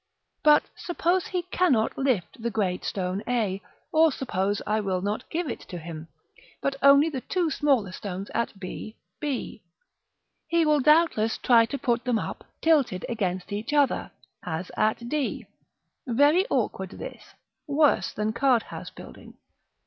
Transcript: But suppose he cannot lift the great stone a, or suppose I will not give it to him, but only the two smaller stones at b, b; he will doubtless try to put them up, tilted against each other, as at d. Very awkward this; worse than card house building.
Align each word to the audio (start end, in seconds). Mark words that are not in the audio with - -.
But 0.41 0.63
suppose 0.75 1.27
he 1.27 1.43
cannot 1.43 1.95
lift 1.95 2.41
the 2.41 2.49
great 2.49 2.83
stone 2.83 3.21
a, 3.27 3.61
or 3.91 4.11
suppose 4.11 4.59
I 4.65 4.79
will 4.79 4.99
not 4.99 5.29
give 5.29 5.47
it 5.47 5.59
to 5.69 5.77
him, 5.77 6.07
but 6.59 6.75
only 6.81 7.07
the 7.07 7.21
two 7.21 7.51
smaller 7.51 7.91
stones 7.91 8.31
at 8.33 8.59
b, 8.59 8.95
b; 9.19 9.61
he 10.47 10.65
will 10.65 10.79
doubtless 10.79 11.37
try 11.37 11.67
to 11.67 11.77
put 11.77 12.03
them 12.03 12.17
up, 12.17 12.43
tilted 12.63 13.05
against 13.09 13.53
each 13.53 13.73
other, 13.73 14.09
as 14.43 14.71
at 14.75 15.07
d. 15.07 15.45
Very 16.07 16.47
awkward 16.49 16.89
this; 16.93 17.35
worse 17.67 18.11
than 18.11 18.33
card 18.33 18.63
house 18.63 18.89
building. 18.89 19.35